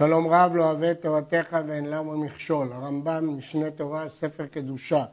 שלום 0.00 0.26
רב 0.26 0.52
לא 0.54 0.64
אוהב 0.64 0.82
את 0.82 1.02
תורתך 1.02 1.56
ואין 1.66 1.84
למה 1.84 2.16
מכשול. 2.16 2.72
הרמב"ם, 2.72 3.36
משנה 3.38 3.70
תורה, 3.70 4.08
ספר 4.08 4.46
קדושה, 4.46 5.04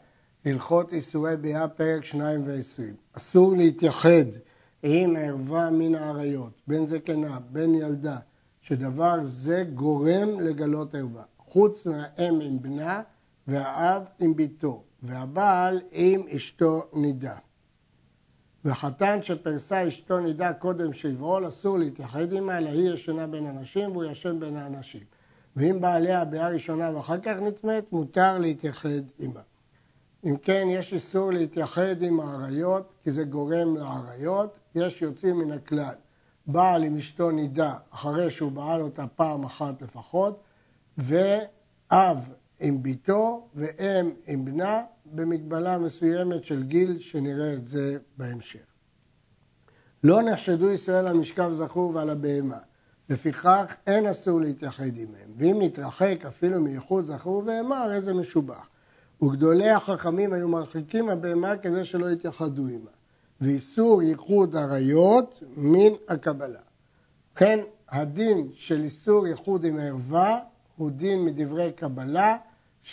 הלכות 0.45 0.93
איסורי 0.93 1.37
ביאה, 1.37 1.67
פרק 1.67 2.05
2 2.05 2.41
ו-20. 2.45 2.81
אסור 3.13 3.55
להתייחד 3.57 4.25
עם 4.83 5.15
ערווה 5.15 5.69
מן 5.69 5.95
האריות, 5.95 6.61
בן 6.67 6.85
זקנה, 6.85 7.39
בן 7.51 7.75
ילדה, 7.75 8.17
שדבר 8.61 9.15
זה 9.23 9.63
גורם 9.73 10.39
לגלות 10.39 10.95
ערווה, 10.95 11.23
חוץ 11.37 11.85
מהאם 11.85 12.39
עם 12.41 12.61
בנה 12.61 13.01
והאב 13.47 14.03
עם 14.19 14.35
ביתו, 14.35 14.83
והבעל 15.03 15.81
עם 15.91 16.21
אשתו 16.35 16.83
נידה. 16.93 17.35
וחתן 18.67 19.21
שפרסה 19.21 19.87
אשתו 19.87 20.19
נידה 20.19 20.53
קודם 20.53 20.93
שיבעול, 20.93 21.47
אסור 21.47 21.77
להתייחד 21.79 22.33
עמה, 22.33 22.57
אלא 22.57 22.69
היא 22.69 22.93
ישנה 22.93 23.27
בין 23.27 23.45
הנשים 23.45 23.91
והוא 23.91 24.03
ישן 24.03 24.39
בין 24.39 24.57
האנשים. 24.57 25.01
ואם 25.55 25.81
בעליה 25.81 26.25
ביאה 26.25 26.49
ראשונה 26.49 26.95
ואחר 26.95 27.17
כך 27.19 27.37
נטמאת, 27.41 27.91
מותר 27.91 28.37
להתייחד 28.37 28.89
עמה. 29.19 29.39
אם 30.25 30.37
כן, 30.37 30.67
יש 30.69 30.93
איסור 30.93 31.31
להתייחד 31.31 32.01
עם 32.01 32.19
האריות, 32.19 32.93
כי 33.03 33.11
זה 33.11 33.23
גורם 33.23 33.77
לאריות. 33.77 34.55
יש 34.75 35.01
יוצאים 35.01 35.39
מן 35.39 35.51
הכלל. 35.51 35.95
בעל 36.47 36.83
עם 36.83 36.97
אשתו 36.97 37.31
נידה 37.31 37.73
אחרי 37.89 38.31
שהוא 38.31 38.51
בעל 38.51 38.81
אותה 38.81 39.07
פעם 39.07 39.43
אחת 39.43 39.81
לפחות, 39.81 40.43
ואב 40.97 42.17
עם 42.59 42.83
ביתו 42.83 43.47
ואם 43.55 44.11
עם 44.27 44.45
בנה, 44.45 44.81
במגבלה 45.11 45.77
מסוימת 45.77 46.43
של 46.43 46.63
גיל, 46.63 46.99
שנראה 46.99 47.53
את 47.53 47.67
זה 47.67 47.97
בהמשך. 48.17 48.59
לא 50.03 50.21
נחשדו 50.21 50.71
ישראל 50.71 51.07
על 51.07 51.17
משכב 51.17 51.49
זכור 51.53 51.95
ועל 51.95 52.09
הבהמה, 52.09 52.57
לפיכך 53.09 53.75
אין 53.87 54.05
אסור 54.05 54.41
להתייחד 54.41 54.97
עמהם, 54.97 55.31
ואם 55.37 55.57
נתרחק 55.61 56.25
אפילו 56.27 56.61
מייחוד 56.61 57.05
זכור 57.05 57.37
ובהמה, 57.37 57.83
הרי 57.83 58.01
זה 58.01 58.13
משובח. 58.13 58.69
וגדולי 59.21 59.69
החכמים 59.69 60.33
היו 60.33 60.47
מרחיקים 60.47 61.09
הבהמה 61.09 61.57
כדי 61.57 61.85
שלא 61.85 62.09
יתייחדו 62.09 62.67
עמה. 62.67 62.89
ואיסור 63.41 64.03
ייחוד 64.03 64.55
עריות 64.55 65.43
מן 65.57 65.93
הקבלה. 66.07 66.59
כן, 67.35 67.59
הדין 67.89 68.49
של 68.53 68.83
איסור 68.83 69.27
ייחוד 69.27 69.63
עם 69.63 69.79
ערווה 69.79 70.39
הוא 70.77 70.91
דין 70.91 71.25
מדברי 71.25 71.71
קבלה, 71.71 72.37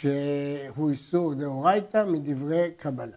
שהוא 0.01 0.91
איסור 0.91 1.35
דאורייתא 1.35 2.05
מדברי 2.07 2.71
קבלה. 2.77 3.17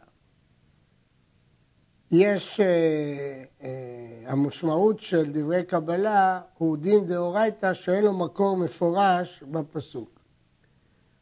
יש, 2.11 2.59
אה, 2.59 3.43
אה, 3.63 4.31
המשמעות 4.31 4.99
של 4.99 5.31
דברי 5.31 5.63
קבלה 5.63 6.41
הוא 6.57 6.77
דין 6.77 7.05
דאורייתא 7.05 7.73
שאין 7.73 8.03
לו 8.03 8.13
מקור 8.13 8.57
מפורש 8.57 9.43
בפסוק. 9.51 10.19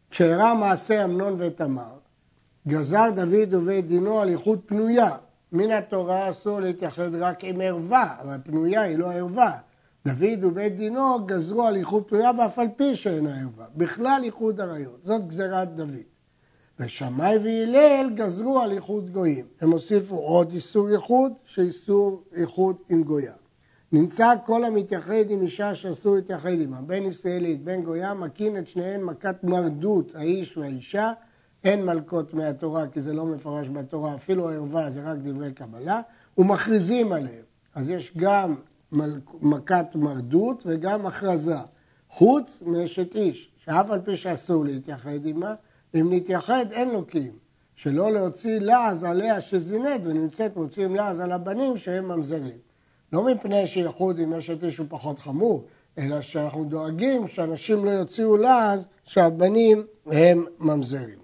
כשאירע 0.10 0.54
מעשה 0.54 1.04
אמנון 1.04 1.36
ותמר, 1.38 1.98
גזר 2.68 3.10
דוד 3.16 3.54
ובית 3.54 3.88
דינו 3.88 4.22
על 4.22 4.30
איחוד 4.30 4.60
פנויה. 4.66 5.16
מן 5.52 5.72
התורה 5.72 6.30
אסור 6.30 6.60
להתייחד 6.60 7.16
רק 7.16 7.44
עם 7.44 7.62
ערווה, 7.62 8.16
אבל 8.22 8.38
פנויה 8.44 8.82
היא 8.82 8.98
לא 8.98 9.12
ערווה. 9.12 9.58
דוד 10.08 10.44
ובית 10.44 10.76
דינו 10.76 11.26
גזרו 11.26 11.64
על 11.64 11.76
איחוד 11.76 12.04
פנויה 12.04 12.32
ואף 12.40 12.60
על 12.60 12.68
פי 12.76 12.96
שאינה 12.96 13.42
ערווה. 13.42 13.66
בכלל 13.76 14.22
איחוד 14.24 14.62
עריות, 14.62 15.00
זאת 15.04 15.28
גזירת 15.28 15.76
דוד. 15.76 15.96
ושמאי 16.80 17.38
והלל 17.38 18.10
גזרו 18.16 18.60
על 18.60 18.72
איחוד 18.72 19.10
גויים. 19.10 19.46
הם 19.62 19.72
הוסיפו 19.72 20.16
עוד 20.16 20.52
איסור 20.52 20.90
איחוד, 20.90 21.32
שאיסור 21.46 22.24
איחוד 22.36 22.76
עם 22.90 23.04
גויה. 23.04 23.34
נמצא 23.92 24.34
כל 24.46 24.64
המתייחד 24.64 25.30
עם 25.30 25.42
אישה 25.42 25.76
שאסור 25.76 26.16
להתייחד 26.16 26.62
עמה, 26.62 26.82
בין 26.82 27.06
ישראלית, 27.06 27.64
בין 27.64 27.84
גויה, 27.84 28.14
מקין 28.14 28.58
את 28.58 28.68
שניהם 28.68 29.06
מכת 29.06 29.44
מרדות, 29.44 30.16
האיש 30.16 30.58
והאישה, 30.58 31.12
אין 31.64 31.86
מלקות 31.86 32.34
מהתורה, 32.34 32.88
כי 32.88 33.02
זה 33.02 33.14
לא 33.14 33.26
מפורש 33.26 33.70
בתורה, 33.70 34.16
אפילו 34.16 34.50
ערווה 34.50 34.92
זה 34.92 35.04
רק 35.04 35.18
דברי 35.18 35.54
קבלה, 35.54 36.02
ומכריזים 36.38 37.14
עליהם. 37.14 37.44
אז 37.76 37.90
יש 37.90 38.14
גם 38.18 38.56
מכת 39.42 39.86
מרדות 39.96 40.64
וגם 40.66 41.06
הכרזה, 41.06 41.58
חוץ 42.10 42.60
מאשת 42.66 43.16
איש, 43.16 43.50
שאף 43.58 43.92
על 43.92 44.02
פי 44.02 44.18
שאסור 44.18 44.66
להתייחד 44.66 45.26
עמה, 45.26 45.54
אם 45.96 46.14
נתייחד 46.14 46.66
אין 46.72 46.90
לו 46.90 47.06
קיום. 47.06 47.46
שלא 47.76 48.12
להוציא 48.12 48.60
לעז 48.60 49.04
עליה 49.04 49.42
שזינית 49.42 50.02
ונמצאת 50.06 50.56
מוציאים 50.56 50.96
לעז 50.96 51.20
על 51.20 51.32
הבנים 51.32 51.78
שהם 51.78 52.08
ממזרים. 52.08 52.58
לא 53.14 53.24
מפני 53.24 53.68
שייחוד 53.68 54.20
עם 54.20 54.34
אשת 54.34 54.64
איש 54.64 54.78
הוא 54.78 54.88
פחות 54.90 55.20
חמור, 55.20 55.66
אלא 55.98 56.22
שאנחנו 56.22 56.64
דואגים 56.64 57.28
שאנשים 57.28 57.86
לא 57.86 57.90
יוציאו 57.90 58.38
לעז 58.38 58.86
שהבנים 59.04 59.86
הם 60.06 60.46
ממזרים. 60.60 61.20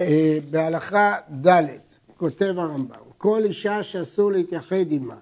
אה, 0.00 0.38
בהלכה 0.50 1.16
ד' 1.46 1.66
כותב 2.16 2.54
הרמב"ם, 2.58 2.96
כל 3.18 3.40
אישה 3.44 3.82
שאסור 3.82 4.32
להתייחד 4.32 4.90
עמה, 4.90 5.16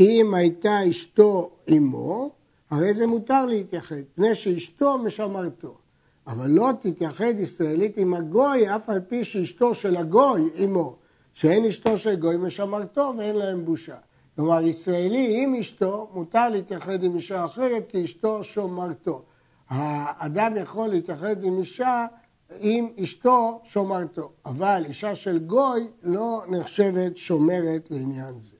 אם 0.00 0.34
הייתה 0.34 0.90
אשתו 0.90 1.50
עמו, 1.66 2.30
הרי 2.70 2.94
זה 2.94 3.06
מותר 3.06 3.46
להתייחד, 3.46 3.96
פני 4.14 4.34
שאשתו 4.34 4.98
משמרתו. 4.98 5.74
אבל 6.26 6.50
לא 6.50 6.70
תתייחד 6.80 7.38
ישראלית 7.38 7.96
עם 7.96 8.14
הגוי, 8.14 8.76
אף 8.76 8.90
על 8.90 9.00
פי 9.00 9.24
שאשתו 9.24 9.74
של 9.74 9.96
הגוי 9.96 10.50
עמו, 10.56 10.96
שאין 11.34 11.64
אשתו 11.64 11.98
של 11.98 12.16
גוי 12.16 12.36
משמרתו 12.36 13.12
ואין 13.18 13.36
להם 13.36 13.64
בושה. 13.64 13.96
כלומר, 14.36 14.62
ישראלי 14.62 15.42
עם 15.42 15.54
אשתו, 15.54 16.08
מותר 16.14 16.48
להתייחד 16.48 17.02
עם 17.02 17.16
אישה 17.16 17.44
אחרת 17.44 17.84
כי 17.88 18.04
אשתו 18.04 18.44
שומרתו. 18.44 19.22
האדם 19.68 20.56
יכול 20.56 20.88
להתייחד 20.88 21.44
עם 21.44 21.58
אישה 21.58 22.06
עם 22.60 22.88
אשתו 23.02 23.60
שומרתו, 23.64 24.32
אבל 24.46 24.82
אישה 24.88 25.16
של 25.16 25.38
גוי 25.38 25.88
לא 26.02 26.42
נחשבת 26.48 27.16
שומרת 27.16 27.90
לעניין 27.90 28.40
זה. 28.40 28.55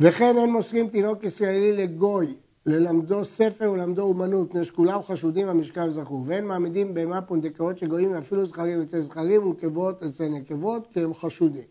וכן 0.00 0.38
אין 0.38 0.52
מוסרים 0.52 0.88
תינוק 0.88 1.24
ישראלי 1.24 1.72
לגוי, 1.72 2.34
ללמדו 2.66 3.24
ספר 3.24 3.72
ולמדו 3.72 4.02
אומנות, 4.02 4.48
מפני 4.48 4.64
שכולם 4.64 5.02
חשודים 5.02 5.48
במשכב 5.48 5.88
זכור, 5.90 6.24
ואין 6.26 6.44
מעמידים 6.44 6.94
בהמה 6.94 7.22
פונדקאות 7.22 7.78
שגויים 7.78 8.14
אפילו 8.14 8.46
זכרים 8.46 8.82
אצל 8.82 9.00
זכרים 9.00 9.46
ונקבות 9.46 10.02
אצל 10.02 10.28
נקבות, 10.28 10.88
כי 10.92 11.00
הם 11.00 11.14
חשודים. 11.14 11.62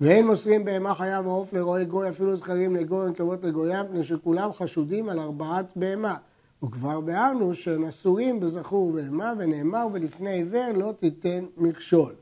ואין 0.00 0.26
מוסרים 0.26 0.64
בהמה 0.64 0.94
חיה 0.94 1.20
ועוף 1.24 1.52
לרועי 1.52 1.84
גוי 1.84 2.08
אפילו 2.08 2.36
זכרים 2.36 2.76
לגוי 2.76 3.06
ונקבות 3.06 3.44
לגויים, 3.44 3.84
מפני 3.84 4.04
שכולם 4.04 4.52
חשודים 4.52 5.08
על 5.08 5.18
ארבעת 5.18 5.72
בהמה. 5.76 6.14
וכבר 6.62 7.00
ביארנו 7.00 7.54
שהם 7.54 7.84
אסורים 7.84 8.40
בזכור 8.40 8.86
ובהמה, 8.86 9.32
ונאמר 9.38 9.86
ולפני 9.92 10.32
עיוור 10.32 10.72
לא 10.74 10.92
תיתן 11.00 11.44
מכשול. 11.56 12.12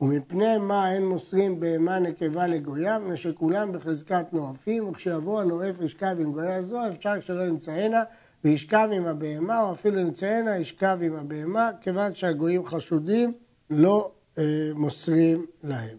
ומפני 0.00 0.58
מה 0.58 0.92
אין 0.92 1.06
מוסרים 1.06 1.60
בהמה 1.60 1.98
נקבה 1.98 2.46
לגויה, 2.46 2.98
מפני 2.98 3.16
שכולם 3.16 3.72
בחזקת 3.72 4.32
נואפים, 4.32 4.88
וכשיבוא 4.88 5.40
הנואף 5.40 5.80
ישכב 5.80 6.16
עם 6.20 6.32
גויה 6.32 6.62
זו, 6.62 6.88
אפשר 6.88 7.20
שלא 7.20 7.44
ימצאנה, 7.44 8.02
וישכב 8.44 8.88
עם 8.92 9.06
הבהמה, 9.06 9.62
או 9.62 9.72
אפילו 9.72 9.98
ימצאנה, 9.98 10.58
ישכב 10.58 10.98
עם 11.02 11.16
הבהמה, 11.16 11.70
כיוון 11.80 12.14
שהגויים 12.14 12.66
חשודים, 12.66 13.32
לא 13.70 14.12
אה, 14.38 14.70
מוסרים 14.74 15.46
להם. 15.62 15.96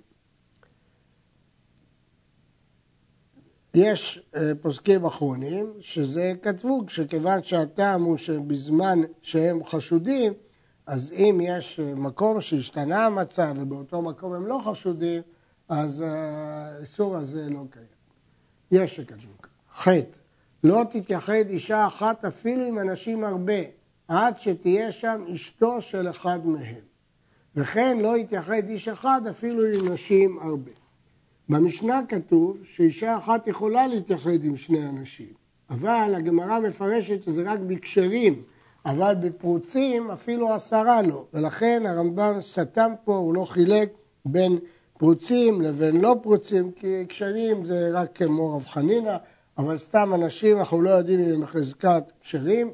יש 3.75 4.21
אה, 4.35 4.51
פוסקים 4.61 5.05
אחרונים 5.05 5.73
שזה 5.79 6.33
כתבו, 6.41 6.83
שכיוון 6.87 7.43
שהטעם 7.43 8.03
הוא 8.03 8.17
שבזמן 8.17 8.99
שהם 9.21 9.63
חשודים, 9.63 10.33
אז 10.87 11.11
אם 11.11 11.39
יש 11.43 11.79
אה, 11.79 11.95
מקום 11.95 12.41
שהשתנה 12.41 13.05
המצב 13.05 13.53
ובאותו 13.57 14.01
מקום 14.01 14.33
הם 14.33 14.47
לא 14.47 14.61
חשודים, 14.65 15.21
אז 15.69 16.03
האיסור 16.07 17.15
הזה 17.15 17.49
לא 17.49 17.63
קיים. 17.69 17.85
יש 18.71 18.95
שכתבו 18.95 19.31
כך. 19.41 19.49
חטא, 19.75 20.17
לא 20.63 20.83
תתייחד 20.91 21.43
אישה 21.49 21.87
אחת 21.87 22.25
אפילו 22.25 22.65
עם 22.65 22.79
אנשים 22.79 23.23
הרבה, 23.23 23.53
עד 24.07 24.39
שתהיה 24.39 24.91
שם 24.91 25.25
אשתו 25.33 25.81
של 25.81 26.09
אחד 26.09 26.45
מהם. 26.45 26.81
וכן 27.55 27.97
לא 27.99 28.17
יתייחד 28.17 28.69
איש 28.69 28.87
אחד 28.87 29.21
אפילו 29.29 29.65
עם 29.65 29.93
נשים 29.93 30.39
הרבה. 30.39 30.71
במשנה 31.49 32.01
כתוב 32.09 32.57
שאישה 32.63 33.17
אחת 33.17 33.47
יכולה 33.47 33.87
להתייחד 33.87 34.43
עם 34.43 34.57
שני 34.57 34.89
אנשים, 34.89 35.33
אבל 35.69 36.13
הגמרא 36.17 36.59
מפרשת 36.59 37.23
שזה 37.23 37.51
רק 37.51 37.59
בקשרים, 37.59 38.43
אבל 38.87 39.15
בפרוצים 39.15 40.11
אפילו 40.11 40.53
עשרה 40.53 41.01
לא, 41.01 41.25
ולכן 41.33 41.83
הרמב"ם 41.85 42.41
סתם 42.41 42.91
פה, 43.03 43.15
הוא 43.15 43.33
לא 43.33 43.45
חילק 43.45 43.89
בין 44.25 44.59
פרוצים 44.97 45.61
לבין 45.61 46.01
לא 46.01 46.15
פרוצים, 46.21 46.71
כי 46.71 47.05
קשרים 47.07 47.65
זה 47.65 47.89
רק 47.93 48.17
כמו 48.17 48.55
רב 48.55 48.65
חנינא, 48.65 49.17
אבל 49.57 49.77
סתם 49.77 50.13
אנשים, 50.13 50.57
אנחנו 50.57 50.81
לא 50.81 50.89
יודעים 50.89 51.19
אם 51.19 51.33
הם 51.33 51.41
בחזקת 51.41 52.03
קשרים, 52.21 52.71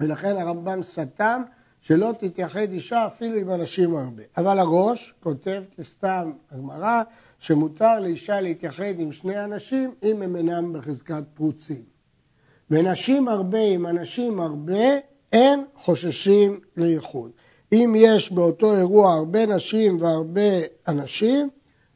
ולכן 0.00 0.36
הרמב"ם 0.36 0.82
סתם 0.82 1.42
שלא 1.80 2.10
תתייחד 2.18 2.72
אישה 2.72 3.06
אפילו 3.06 3.36
עם 3.36 3.50
אנשים 3.50 3.96
הרבה. 3.96 4.22
אבל 4.36 4.58
הראש 4.58 5.14
כותב 5.22 5.62
כסתם 5.76 6.32
הגמרא, 6.50 7.02
שמותר 7.38 8.00
לאישה 8.00 8.40
להתייחד 8.40 8.98
עם 8.98 9.12
שני 9.12 9.44
אנשים 9.44 9.94
אם 10.02 10.22
הם 10.22 10.36
אינם 10.36 10.72
בחזקת 10.72 11.24
פרוצים. 11.34 11.82
ונשים 12.70 13.28
הרבה 13.28 13.60
עם 13.60 13.86
אנשים 13.86 14.40
הרבה, 14.40 15.13
אין 15.34 15.64
חוששים 15.74 16.60
לייחוד. 16.76 17.30
אם 17.72 17.94
יש 17.96 18.32
באותו 18.32 18.76
אירוע 18.76 19.12
הרבה 19.12 19.46
נשים 19.46 20.02
והרבה 20.02 20.50
אנשים, 20.88 21.50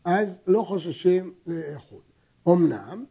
אז 0.04 0.38
לא 0.46 0.62
חוששים 0.62 1.32
לייחוד. 1.46 2.00
אמנם, 2.48 3.04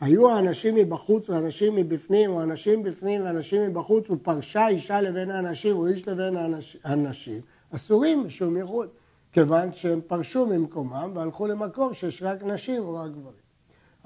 היו 0.00 0.30
האנשים 0.30 0.74
מבחוץ 0.74 1.30
ואנשים 1.30 1.74
מבפנים, 1.74 2.30
או 2.30 2.42
אנשים 2.42 2.82
בפנים 2.82 3.24
ואנשים 3.24 3.70
מבחוץ, 3.70 4.10
ופרשה 4.10 4.68
אישה 4.68 5.00
לבין 5.00 5.30
האנשים, 5.30 5.76
או 5.76 5.86
איש 5.86 6.08
לבין 6.08 6.36
האנשים, 6.84 7.40
אסורים 7.70 8.26
משום 8.26 8.56
ייחוד, 8.56 8.88
כיוון 9.32 9.72
שהם 9.72 10.00
פרשו 10.06 10.46
ממקומם 10.46 11.10
והלכו 11.14 11.46
למקום 11.46 11.94
שיש 11.94 12.22
רק 12.22 12.42
נשים 12.42 12.82
או 12.82 12.94
רק 12.94 13.10
גברים. 13.10 13.48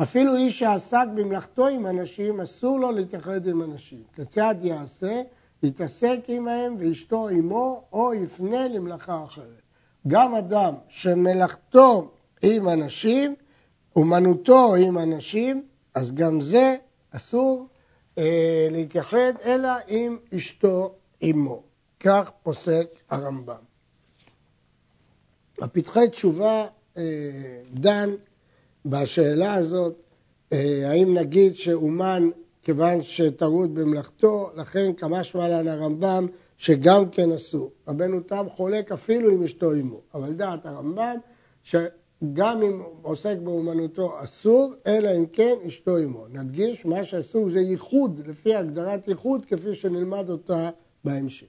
אפילו 0.03 0.37
איש 0.37 0.59
שעסק 0.59 1.07
במלאכתו 1.15 1.67
עם 1.67 1.87
אנשים, 1.87 2.41
אסור 2.41 2.81
לו 2.81 2.93
להתייחד 2.93 3.47
עם 3.47 3.63
אנשים. 3.63 4.03
כיצד 4.15 4.55
יעשה? 4.61 5.23
יתעסק 5.63 6.19
עמהם 6.29 6.77
ואשתו 6.79 7.29
עמו, 7.29 7.85
או 7.93 8.15
יפנה 8.15 8.69
למלאכה 8.69 9.25
אחרת. 9.25 9.63
גם 10.09 10.35
אדם 10.35 10.75
שמלאכתו 10.89 12.11
עם 12.43 12.69
אנשים, 12.69 13.35
אומנותו 13.97 14.75
עם 14.75 14.99
אנשים, 14.99 15.67
אז 15.95 16.13
גם 16.13 16.41
זה 16.41 16.77
אסור 17.11 17.67
אה, 18.19 18.69
להתייחד, 18.71 19.33
אלא 19.45 19.69
עם 19.89 20.19
אשתו 20.37 20.95
עמו. 21.21 21.63
כך 22.01 22.31
פוסק 22.43 22.87
הרמב"ם. 23.11 23.73
הפתחי 25.61 26.09
תשובה 26.11 26.67
אה, 26.97 27.03
דן 27.75 28.11
בשאלה 28.87 29.55
הזאת, 29.55 29.95
אה, 30.53 30.91
האם 30.91 31.15
נגיד 31.19 31.57
שאומן 31.57 32.31
כיוון 32.63 33.03
שטרוד 33.03 33.75
במלאכתו, 33.75 34.51
לכן 34.57 34.93
כמה 34.93 35.25
שמלן 35.25 35.69
הרמב"ם 35.69 36.27
שגם 36.57 37.11
כן 37.11 37.33
אסור. 37.33 37.71
רבנו 37.89 38.21
תם 38.21 38.47
חולק 38.57 38.93
אפילו 38.93 39.31
עם 39.31 39.43
אשתו 39.43 39.73
עמו, 39.73 40.01
אבל 40.15 40.33
דעת 40.33 40.67
הרמב"ם 40.67 41.17
שגם 41.63 42.63
אם 42.63 42.83
עוסק 43.03 43.37
באומנותו 43.45 44.25
אסור, 44.25 44.75
אלא 44.87 45.11
אם 45.19 45.27
כן 45.27 45.55
אשתו 45.67 45.97
עמו. 45.97 46.27
נדגיש, 46.29 46.85
מה 46.85 47.05
שאסור 47.05 47.51
זה 47.51 47.61
ייחוד, 47.61 48.21
לפי 48.27 48.55
הגדרת 48.55 49.09
ייחוד, 49.09 49.47
כפי 49.47 49.75
שנלמד 49.75 50.31
אותה 50.31 50.71
בהמשך. 51.05 51.47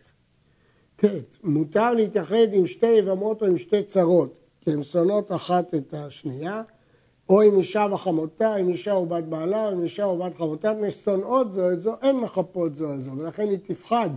ט', 0.95 1.05
מותר 1.43 1.93
להתייחד 1.93 2.53
עם 2.53 2.67
שתי 2.67 2.91
יבמות 2.91 3.41
או 3.41 3.47
עם 3.47 3.57
שתי 3.57 3.83
צרות, 3.83 4.33
כי 4.61 4.71
הן 4.71 4.83
שונאות 4.83 5.31
אחת 5.31 5.75
את 5.75 5.93
השנייה. 5.93 6.61
או 7.29 7.41
עם 7.41 7.57
אישה 7.57 7.87
וחמותה, 7.91 8.55
עם 8.55 8.69
אישה 8.69 8.93
ובת 8.93 9.23
בעלה, 9.23 9.65
או 9.65 9.71
עם 9.71 9.83
אישה 9.83 10.07
ובת 10.07 10.35
חמותה, 10.37 10.73
מפני 10.73 10.91
ששונאות 10.91 11.53
זו 11.53 11.71
את 11.71 11.81
זו, 11.81 11.95
אין 12.01 12.15
מחפות 12.15 12.75
זו 12.75 12.93
את 12.93 13.01
זו, 13.01 13.11
ולכן 13.17 13.49
היא 13.49 13.57
תפחד 13.67 14.09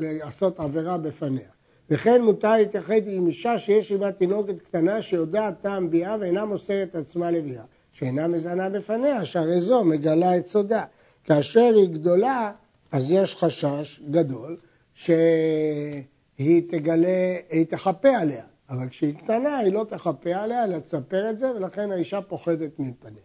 לעשות 0.00 0.60
עבירה 0.60 0.98
בפניה. 0.98 1.48
וכן 1.90 2.22
מותר 2.22 2.56
להתייחד 2.56 3.06
עם 3.06 3.26
אישה 3.26 3.58
שיש 3.58 3.90
עימה 3.90 4.12
תינוקת 4.12 4.60
קטנה 4.60 5.02
שיודעת 5.02 5.54
טעם 5.60 5.90
ביאה 5.90 6.16
ואינה 6.20 6.44
מוסרת 6.44 6.94
עצמה 6.94 7.30
לביאה, 7.30 7.64
שאינה 7.92 8.26
מזנה 8.26 8.68
בפניה, 8.68 9.24
שהרי 9.24 9.60
זו 9.60 9.84
מגלה 9.84 10.36
את 10.36 10.46
סודה. 10.46 10.84
כאשר 11.24 11.72
היא 11.74 11.88
גדולה, 11.88 12.52
אז 12.92 13.10
יש 13.10 13.36
חשש 13.36 14.00
גדול 14.10 14.56
שהיא 14.94 16.62
תגלה, 16.68 17.36
היא 17.50 17.66
תחפה 17.66 18.16
עליה. 18.16 18.44
אבל 18.70 18.88
כשהיא 18.88 19.14
קטנה 19.14 19.56
היא 19.56 19.72
לא 19.72 19.86
תחפה 19.88 20.34
עליה, 20.34 20.64
אלא 20.64 20.78
תספר 20.78 21.30
את 21.30 21.38
זה, 21.38 21.52
ולכן 21.56 21.92
האישה 21.92 22.20
פוחדת 22.20 22.78
מפניה. 22.78 23.22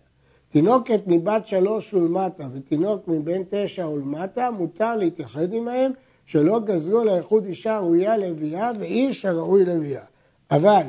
תינוקת 0.49 1.01
מבת 1.07 1.47
שלוש 1.47 1.93
ולמטה 1.93 2.47
ותינוק 2.53 3.07
מבן 3.07 3.43
תשע 3.49 3.87
ולמטה, 3.87 4.51
מותר 4.51 4.95
להתייחד 4.95 5.53
עמהם, 5.53 5.91
שלא 6.25 6.59
גזרו 6.59 7.03
אלא 7.03 7.16
על 7.16 7.24
ייחוד 7.24 7.45
אישה 7.45 7.79
ראויה 7.79 8.17
לביאה 8.17 8.71
ואיש 8.79 9.25
הראוי 9.25 9.65
לביאה. 9.65 10.03
אבל 10.51 10.83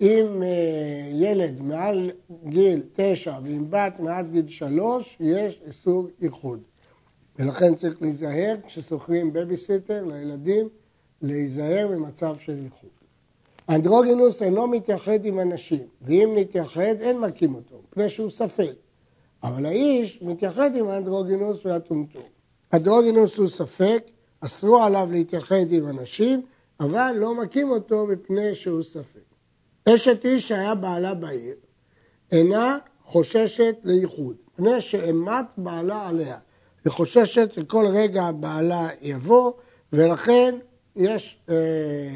אם 0.00 0.42
אה, 0.42 1.10
ילד 1.12 1.60
מעל 1.60 2.10
גיל 2.44 2.82
תשע 2.92 3.38
ועם 3.44 3.70
בת 3.70 4.00
מעל 4.00 4.26
גיל 4.26 4.48
שלוש, 4.48 5.16
יש 5.20 5.60
איסור 5.66 6.08
ייחוד. 6.22 6.60
ולכן 7.38 7.74
צריך 7.74 8.02
להיזהר 8.02 8.56
כששוכרים 8.66 9.32
בייביסיטר 9.32 10.04
לילדים, 10.04 10.68
להיזהר 11.22 11.88
במצב 11.90 12.36
של 12.38 12.58
איחוד. 12.64 12.99
אנדרוגינוס 13.70 14.42
אינו 14.42 14.66
מתייחד 14.66 15.24
עם 15.24 15.40
אנשים, 15.40 15.86
ואם 16.02 16.32
נתייחד 16.36 16.94
אין 17.00 17.18
מכים 17.18 17.54
אותו, 17.54 17.82
מפני 17.88 18.10
שהוא 18.10 18.30
ספק. 18.30 18.72
אבל 19.42 19.66
האיש 19.66 20.18
מתייחד 20.22 20.76
עם 20.76 20.88
האנדרוגינוס 20.88 21.66
והטומטום. 21.66 22.22
אנדרוגינוס 22.72 23.36
הוא 23.36 23.48
ספק, 23.48 24.04
אסרו 24.40 24.82
עליו 24.82 25.08
להתייחד 25.12 25.72
עם 25.72 25.86
אנשים, 25.86 26.42
אבל 26.80 27.14
לא 27.16 27.34
מכים 27.34 27.70
אותו 27.70 28.06
מפני 28.06 28.54
שהוא 28.54 28.82
ספק. 28.82 29.20
אשת 29.88 30.24
איש 30.24 30.48
שהיה 30.48 30.74
בעלה 30.74 31.14
בעיר, 31.14 31.56
אינה 32.32 32.78
חוששת 33.04 33.76
לייחוד, 33.84 34.36
מפני 34.54 34.80
שאימת 34.80 35.46
בעלה 35.56 36.08
עליה. 36.08 36.38
היא 36.84 36.92
חוששת 36.92 37.50
שכל 37.54 37.86
רגע 37.92 38.30
בעלה 38.30 38.88
יבוא, 39.02 39.52
ולכן 39.92 40.58
יש 40.96 41.38
אה, 41.48 41.54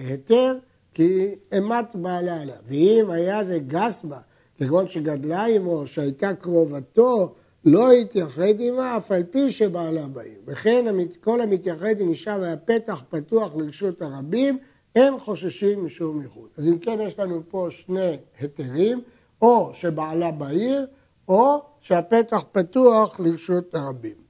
היתר 0.08 0.58
כי 0.94 1.34
אימת 1.52 1.94
בעלה 1.94 2.40
עליה. 2.40 2.56
ואם 2.66 3.10
היה 3.10 3.44
זה 3.44 3.58
גס 3.58 4.02
בה, 4.04 4.18
כגון 4.58 4.88
שגדלה 4.88 5.46
עמו, 5.46 5.86
שהייתה 5.86 6.34
קרובתו, 6.34 7.34
לא 7.64 7.92
התייחד 7.92 8.60
עמה, 8.60 8.96
אף 8.96 9.12
על 9.12 9.22
פי 9.30 9.52
שבעלה 9.52 10.06
בעיר. 10.06 10.38
וכן 10.46 10.84
כל 11.20 11.40
המתייחד 11.40 12.00
עם 12.00 12.08
אישה 12.08 12.36
והפתח 12.40 13.02
פתוח 13.10 13.56
לרשות 13.56 14.02
הרבים, 14.02 14.58
אין 14.96 15.18
חוששים 15.18 15.84
משום 15.84 16.22
ייחוד. 16.22 16.48
אז 16.56 16.66
אם 16.66 16.78
כן, 16.78 16.98
יש 17.00 17.18
לנו 17.18 17.42
פה 17.48 17.68
שני 17.70 18.16
היתרים, 18.40 19.00
או 19.42 19.70
שבעלה 19.74 20.30
בעיר, 20.30 20.86
או 21.28 21.62
שהפתח 21.80 22.44
פתוח 22.52 23.20
לרשות 23.20 23.74
הרבים. 23.74 24.24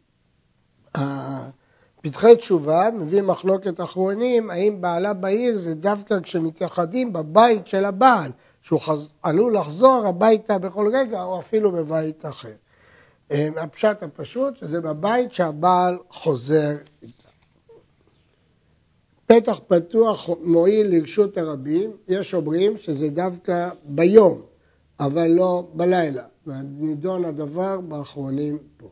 פתחי 2.04 2.36
תשובה 2.36 2.88
מביא 2.94 3.22
מחלוקת 3.22 3.80
אחרונים, 3.80 4.50
האם 4.50 4.80
בעלה 4.80 5.12
בעיר 5.12 5.58
זה 5.58 5.74
דווקא 5.74 6.20
כשמתייחדים 6.20 7.12
בבית 7.12 7.66
של 7.66 7.84
הבעל, 7.84 8.30
שהוא 8.62 8.80
חז... 8.80 9.08
עלול 9.22 9.56
לחזור 9.56 10.06
הביתה 10.06 10.58
בכל 10.58 10.90
רגע 10.92 11.22
או 11.22 11.40
אפילו 11.40 11.72
בבית 11.72 12.26
אחר. 12.26 12.52
אה, 13.32 13.48
הפשט 13.56 14.02
הפשוט 14.02 14.56
שזה 14.56 14.80
בבית 14.80 15.32
שהבעל 15.32 15.98
חוזר 16.10 16.76
איתה. 17.02 17.28
פתח 19.26 19.60
פתוח 19.68 20.28
מועיל 20.42 20.96
לרשות 20.96 21.38
הרבים, 21.38 21.90
יש 22.08 22.34
אומרים 22.34 22.78
שזה 22.78 23.08
דווקא 23.08 23.68
ביום, 23.84 24.42
אבל 25.00 25.28
לא 25.28 25.68
בלילה, 25.74 26.24
ונידון 26.46 27.24
הדבר 27.24 27.80
באחרונים 27.80 28.58
פה. 28.76 28.88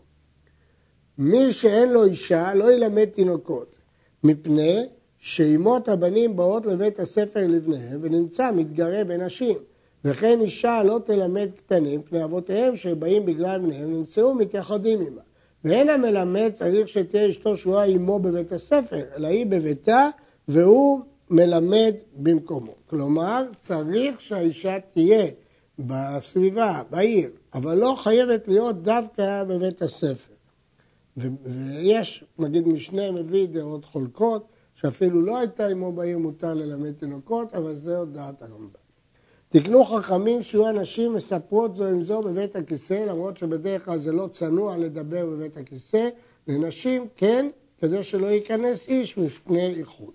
מי 1.25 1.53
שאין 1.53 1.93
לו 1.93 2.05
אישה 2.05 2.55
לא 2.55 2.73
ילמד 2.73 3.05
תינוקות, 3.05 3.77
מפני 4.25 4.87
שאימות 5.19 5.89
הבנים 5.89 6.37
באות 6.37 6.67
לבית 6.67 6.99
הספר 7.01 7.47
לבניהם 7.47 8.01
ונמצא 8.03 8.51
מתגרה 8.53 9.05
בנשים. 9.05 9.59
וכן 10.05 10.41
אישה 10.41 10.83
לא 10.83 11.01
תלמד 11.05 11.49
קטנים 11.57 12.03
פני 12.03 12.25
אבותיהם 12.25 12.77
שבאים 12.77 13.27
בגלל 13.27 13.61
בניהם 13.61 13.93
נמצאו 13.93 14.35
מתייחדים 14.35 15.01
עמה. 15.01 15.21
ואין 15.65 15.89
המלמד 15.89 16.51
צריך 16.53 16.89
שתהיה 16.89 17.31
אשתו 17.31 17.57
שרועה 17.57 17.85
עמו 17.85 18.19
בבית 18.19 18.53
הספר, 18.53 19.03
אלא 19.17 19.29
היא 19.29 19.47
בביתה 19.47 20.09
והוא 20.49 21.01
מלמד 21.31 21.95
במקומו. 22.17 22.75
כלומר, 22.87 23.45
צריך 23.59 24.21
שהאישה 24.21 24.77
תהיה 24.95 25.27
בסביבה, 25.79 26.83
בעיר, 26.91 27.31
אבל 27.55 27.75
לא 27.75 27.95
חייבת 27.99 28.49
להיות 28.49 28.83
דווקא 28.83 29.45
בבית 29.45 29.83
הספר. 29.83 30.32
ויש, 31.17 32.25
נגיד 32.39 32.69
משנה 32.69 33.11
מביא 33.11 33.47
דעות 33.49 33.85
חולקות, 33.85 34.47
שאפילו 34.75 35.23
לא 35.23 35.39
הייתה 35.39 35.67
עמו 35.67 35.93
בעיר 35.93 36.19
מותר 36.19 36.55
ללמד 36.55 36.93
תינוקות, 36.93 37.55
אבל 37.55 37.75
זה 37.75 37.97
עוד 37.97 38.15
דעת 38.15 38.43
הרמב"ם. 38.43 38.83
תקנו 39.49 39.85
חכמים 39.85 40.43
שיהיו 40.43 40.69
אנשים 40.69 41.15
מספרות 41.15 41.77
זו 41.77 41.87
עם 41.87 42.03
זו 42.03 42.23
בבית 42.23 42.57
הכיסא, 42.57 43.05
למרות 43.09 43.37
שבדרך 43.37 43.85
כלל 43.85 43.99
זה 43.99 44.13
לא 44.13 44.29
צנוע 44.33 44.77
לדבר 44.77 45.27
בבית 45.27 45.57
הכיסא, 45.57 46.09
לנשים 46.49 47.07
כן, 47.17 47.49
כדי 47.79 48.03
שלא 48.03 48.27
ייכנס 48.27 48.89
איש 48.89 49.19
מפני 49.19 49.75
איחוד. 49.75 50.13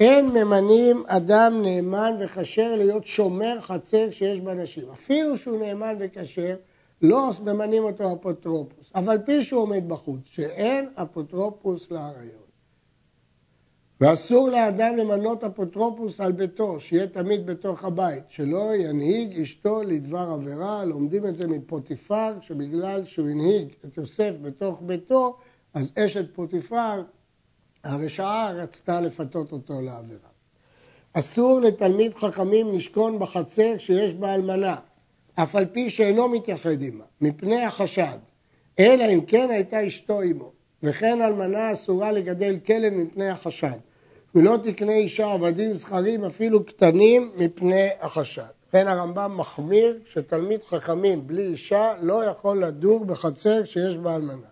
אין 0.00 0.28
ממנים 0.28 1.02
אדם 1.06 1.62
נאמן 1.62 2.16
וכשר 2.20 2.74
להיות 2.74 3.04
שומר 3.04 3.60
חצר 3.60 4.10
שיש 4.10 4.40
בה 4.40 4.54
נשים. 4.54 4.90
אפילו 4.90 5.38
שהוא 5.38 5.60
נאמן 5.60 5.94
וכשר, 5.98 6.54
לא 7.02 7.30
ממנים 7.44 7.84
אותו 7.84 8.12
אפוטרופוס, 8.12 8.90
אבל 8.94 9.18
פי 9.24 9.42
שהוא 9.42 9.62
עומד 9.62 9.88
בחוץ, 9.88 10.20
שאין 10.24 10.88
אפוטרופוס 10.94 11.90
לאריות. 11.90 12.48
ואסור 14.00 14.48
לאדם 14.48 14.96
למנות 14.96 15.44
אפוטרופוס 15.44 16.20
על 16.20 16.32
ביתו, 16.32 16.80
שיהיה 16.80 17.06
תמיד 17.06 17.46
בתוך 17.46 17.84
הבית, 17.84 18.24
שלא 18.28 18.74
ינהיג 18.74 19.40
אשתו 19.40 19.82
לדבר 19.82 20.30
עבירה, 20.32 20.84
לומדים 20.84 21.26
את 21.26 21.36
זה 21.36 21.46
מפוטיפר, 21.46 22.40
שבגלל 22.40 23.04
שהוא 23.04 23.28
הנהיג 23.28 23.68
את 23.84 23.96
יוסף 23.96 24.32
בתוך 24.42 24.78
ביתו, 24.82 25.36
אז 25.74 25.92
אשת 25.98 26.34
פוטיפר, 26.34 27.02
הרשעה, 27.84 28.52
רצתה 28.52 29.00
לפתות 29.00 29.52
אותו 29.52 29.80
לעבירה. 29.80 30.28
אסור 31.12 31.60
לתלמיד 31.60 32.14
חכמים 32.14 32.74
לשכון 32.74 33.18
בחצר 33.18 33.78
שיש 33.78 34.14
בה 34.14 34.34
אלמנה, 34.34 34.76
אף 35.42 35.56
על 35.56 35.66
פי 35.66 35.90
שאינו 35.90 36.28
מתייחד 36.28 36.82
עמה, 36.82 37.04
מפני 37.20 37.64
החשד, 37.64 38.18
אלא 38.78 39.04
אם 39.04 39.20
כן 39.20 39.50
הייתה 39.50 39.86
אשתו 39.86 40.20
עמו, 40.20 40.52
וכן 40.82 41.22
אלמנה 41.22 41.72
אסורה 41.72 42.12
לגדל 42.12 42.56
כלב 42.66 42.92
מפני 42.92 43.28
החשד, 43.28 43.78
ולא 44.34 44.58
תקנה 44.64 44.92
אישה 44.92 45.32
עבדים 45.32 45.74
זכרים 45.74 46.24
אפילו 46.24 46.64
קטנים 46.64 47.30
מפני 47.36 47.88
החשד. 48.00 48.42
לכן 48.68 48.88
הרמב"ם 48.88 49.36
מחמיר 49.36 49.98
שתלמיד 50.12 50.60
חכמים 50.68 51.26
בלי 51.26 51.46
אישה 51.46 51.92
לא 52.00 52.24
יכול 52.24 52.64
לדור 52.64 53.04
בחצר 53.04 53.64
שיש 53.64 53.96
בה 53.96 54.16
אלמנה. 54.16 54.48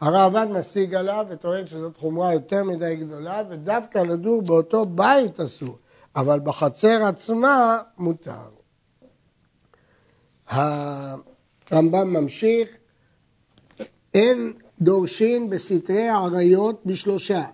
הרעב"ד 0.00 0.46
משיג 0.50 0.94
עליו 0.94 1.26
וטוען 1.28 1.66
שזאת 1.66 1.96
חומרה 1.96 2.32
יותר 2.32 2.64
מדי 2.64 2.96
גדולה 2.96 3.42
ודווקא 3.48 3.98
לדור 3.98 4.42
באותו 4.42 4.86
בית 4.86 5.40
אסור, 5.40 5.78
אבל 6.16 6.40
בחצר 6.40 7.04
עצמה 7.04 7.78
מותר. 7.98 8.57
הרמב"ם 10.50 12.12
ממשיך, 12.12 12.68
אין 14.14 14.52
דורשין 14.80 15.50
בסתרי 15.50 16.08
עריות 16.08 16.80
בשלושה, 16.86 17.44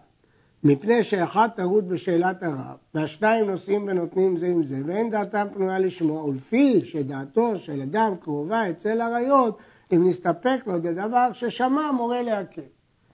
מפני 0.64 1.02
שאחת 1.02 1.56
טרוד 1.56 1.88
בשאלת 1.88 2.42
הרב, 2.42 2.76
והשניים 2.94 3.50
נושאים 3.50 3.84
ונותנים 3.88 4.36
זה 4.36 4.46
עם 4.46 4.64
זה, 4.64 4.76
ואין 4.86 5.10
דעתם 5.10 5.46
פנויה 5.54 5.78
לשמוע, 5.78 6.24
ולפי 6.24 6.80
שדעתו 6.84 7.58
של 7.58 7.82
אדם 7.82 8.14
קרובה 8.20 8.70
אצל 8.70 9.00
עריות, 9.00 9.58
אם 9.92 10.08
נסתפק 10.08 10.60
לו 10.66 10.82
בדבר 10.82 11.32
ששמע 11.32 11.92
מורה 11.92 12.22
להקל. 12.22 12.62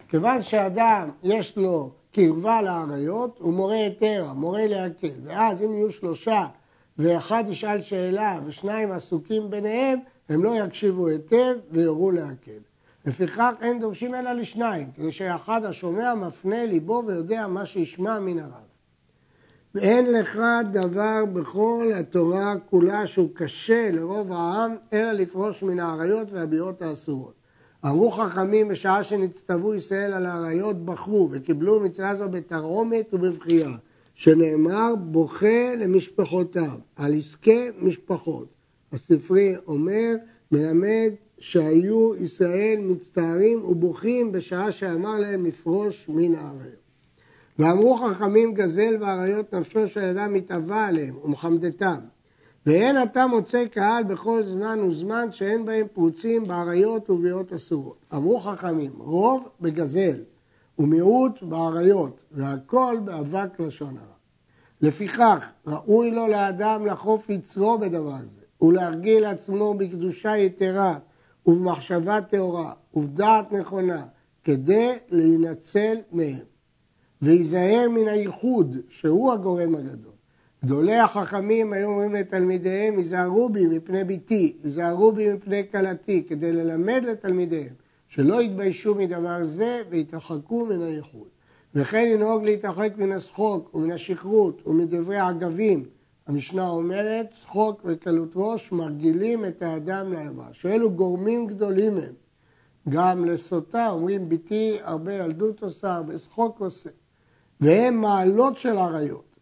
כיוון 0.09 0.43
שאדם 0.43 1.09
יש 1.23 1.57
לו 1.57 1.91
קרבה 2.13 2.63
לעריות, 2.63 3.39
הוא 3.39 3.53
מורה 3.53 3.75
היתר, 3.75 4.33
מורה 4.35 4.67
להקל, 4.67 5.09
ואז 5.25 5.63
אם 5.63 5.73
יהיו 5.73 5.91
שלושה 5.91 6.47
ואחד 7.01 7.45
ישאל 7.49 7.83
שאלה 7.83 8.41
ושניים 8.47 8.93
עסוקים 8.93 9.51
ביניהם, 9.51 9.99
הם 10.29 10.45
לא 10.45 10.55
יקשיבו 10.65 11.09
היטב 11.09 11.55
ויורו 11.71 12.11
להקל. 12.11 12.59
לפיכך 13.07 13.53
אין 13.61 13.81
דורשים 13.81 14.15
אלא 14.15 14.33
לשניים, 14.33 14.89
כדי 14.97 15.13
שאחד 15.13 15.65
השומע 15.65 16.15
מפנה 16.15 16.65
ליבו 16.67 17.03
ויודע 17.07 17.47
מה 17.47 17.67
שישמע 17.67 18.19
מן 18.19 18.39
הרב. 18.39 18.71
ואין 19.75 20.13
לך 20.13 20.41
דבר 20.73 21.25
בכל 21.33 21.91
התורה 21.95 22.55
כולה 22.71 23.07
שהוא 23.07 23.29
קשה 23.35 23.91
לרוב 23.91 24.33
העם, 24.33 24.77
אלא 24.93 25.13
לפרוש 25.13 25.63
מן 25.63 25.81
האריות 25.81 26.33
והביאות 26.33 26.83
האסורות. 26.83 27.35
אמרו 27.85 28.11
חכמים 28.11 28.69
בשעה 28.69 29.05
שנצטוו 29.05 29.75
ישראל 29.75 30.13
על 30.13 30.27
האריות 30.27 30.85
בחרו 30.85 31.29
וקיבלו 31.31 31.81
מצווה 31.81 32.17
זו 32.17 32.29
בתרעומת 32.29 33.15
ובבחייה, 33.15 33.71
שנאמר 34.21 34.95
בוכה 34.97 35.75
למשפחותיו, 35.77 36.79
על 36.97 37.15
עסקי 37.15 37.69
משפחות. 37.79 38.49
הספרי 38.93 39.55
אומר, 39.67 40.15
מלמד 40.53 41.11
שהיו 41.39 42.15
ישראל 42.15 42.79
מצטערים 42.81 43.65
ובוכים 43.65 44.33
בשעה 44.33 44.73
שאמר 44.73 45.19
להם 45.19 45.47
לפרוש 45.47 46.07
מן 46.09 46.35
האריות. 46.35 46.81
ואמרו 47.59 47.97
חכמים 47.97 48.55
גזל 48.55 48.97
ואריות 49.01 49.55
נפשו 49.55 49.89
של 49.89 50.05
אדם 50.05 50.33
מתאווה 50.33 50.87
עליהם 50.87 51.15
ומחמדתם. 51.25 51.99
ואין 52.67 53.03
אתה 53.03 53.27
מוצא 53.27 53.65
קהל 53.67 54.05
בכל 54.05 54.45
זמן 54.45 54.81
וזמן 54.81 55.33
שאין 55.33 55.65
בהם 55.65 55.87
פרוצים 55.93 56.45
באריות 56.45 57.11
וביאות 57.11 57.53
אסורות. 57.53 58.05
אמרו 58.15 58.41
חכמים, 58.41 58.93
רוב 58.99 59.49
בגזל 59.61 60.17
ומיעוט 60.81 61.43
באריות 61.43 62.25
והכל 62.33 62.97
באבק 63.05 63.61
לשון 63.61 63.97
הרע. 63.97 64.15
לפיכך 64.81 65.51
ראוי 65.67 66.11
לו 66.11 66.29
לאדם 66.29 66.87
לחוף 66.87 67.31
יצרו 67.31 67.79
בדבר 67.79 68.17
זה 68.31 68.41
ולהרגיל 68.63 69.25
עצמו 69.25 69.75
בקדושה 69.75 70.37
יתרה 70.37 70.99
ובמחשבה 71.47 72.21
טהורה 72.21 72.73
ובדעת 72.95 73.53
נכונה 73.53 74.07
כדי 74.45 74.93
להינצל 75.11 75.97
מהם. 76.13 76.45
וייזהר 77.23 77.89
מן 77.89 78.09
הייחוד 78.09 78.77
שהוא 78.89 79.33
הגורם 79.33 79.75
הגדול. 79.75 80.13
גדולי 80.65 80.97
החכמים 80.97 81.73
היו 81.73 81.89
אומרים 81.89 82.15
לתלמידיהם, 82.15 82.99
היזהרו 82.99 83.49
בי 83.49 83.67
מפני 83.67 84.05
ביתי, 84.05 84.57
היזהרו 84.65 85.13
בי 85.13 85.33
מפני 85.33 85.63
כלתי, 85.73 86.25
כדי 86.29 86.53
ללמד 86.53 87.03
לתלמידיהם 87.09 87.80
שלא 88.11 88.43
יתביישו 88.43 88.95
מדבר 88.95 89.45
זה 89.45 89.83
ויתרחקו 89.91 90.67
מן 90.67 90.83
הייחוד. 90.83 91.29
וכן 91.75 92.13
לנהוג 92.13 92.45
להתרחק 92.45 92.93
מן 92.97 93.13
השחוק 93.13 93.75
ומן 93.75 93.91
השכרות 93.91 94.67
ומדברי 94.67 95.31
אגבים. 95.31 95.85
המשנה 96.27 96.69
אומרת, 96.69 97.27
שחוק 97.43 97.81
וקלות 97.85 98.33
ראש 98.35 98.73
מרגילים 98.73 99.45
את 99.45 99.63
האדם 99.63 100.13
לאיבה, 100.13 100.47
שאלו 100.53 100.91
גורמים 100.91 101.47
גדולים 101.47 101.97
הם. 101.97 102.15
גם 102.89 103.25
לסוטה 103.25 103.91
אומרים, 103.91 104.29
ביתי 104.29 104.79
הרבה 104.83 105.15
ילדות 105.15 105.63
עושה, 105.63 105.95
הרבה 105.95 106.19
שחוק 106.19 106.61
עושה. 106.61 106.91
והם 107.61 108.01
מעלות 108.01 108.57
של 108.57 108.79
עריות. 108.79 109.37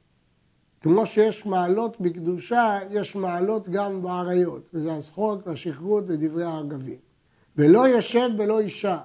כמו 0.80 1.06
שיש 1.06 1.46
מעלות 1.46 2.00
בקדושה, 2.00 2.78
יש 2.90 3.16
מעלות 3.16 3.68
גם 3.68 4.02
בעריות, 4.02 4.62
וזה 4.74 4.94
השחוק 4.94 5.46
והשכרות 5.46 6.04
ודברי 6.06 6.44
האגבים. 6.44 7.07
ולא 7.58 7.88
יושב 7.88 8.30
בלא 8.36 8.60
אישה, 8.60 8.98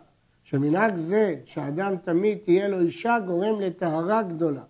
שמנהג 0.44 0.96
זה 0.96 1.36
שאדם 1.46 1.96
תמיד 1.98 2.38
תהיה 2.46 2.68
לו 2.68 2.80
אישה 2.80 3.20
גורם 3.26 3.62
לטהרה 3.62 4.24
גדולה. 4.24 4.62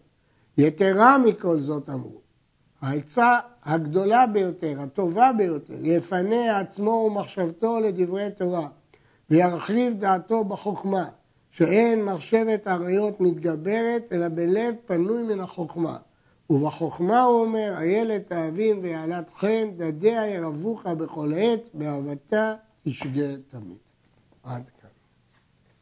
יתרה 0.57 1.17
מכל 1.17 1.59
זאת 1.59 1.89
אמרו, 1.89 2.21
העצה 2.81 3.39
הגדולה 3.63 4.27
ביותר, 4.27 4.81
הטובה 4.81 5.31
ביותר, 5.37 5.77
יפנה 5.81 6.59
עצמו 6.59 6.91
ומחשבתו 6.91 7.79
לדברי 7.79 8.31
תורה 8.37 8.67
וירחיב 9.29 9.93
דעתו 9.99 10.43
בחוכמה, 10.43 11.05
שאין 11.51 12.05
מחשבת 12.05 12.67
עריות 12.67 13.21
מתגברת, 13.21 14.03
אלא 14.11 14.27
בלב 14.29 14.75
פנוי 14.85 15.23
מן 15.23 15.39
החוכמה. 15.39 15.97
ובחוכמה 16.49 17.21
הוא 17.21 17.41
אומר, 17.41 17.73
איילת 17.77 18.31
אהבים 18.31 18.79
ויעלת 18.81 19.29
חן, 19.39 19.71
דדיה 19.77 20.27
ירבוך 20.27 20.85
בכל 20.85 21.31
עת, 21.35 21.69
באהבתה 21.73 22.55
תשגה 22.83 23.37
תמיד. 23.49 23.77
עד 24.43 24.63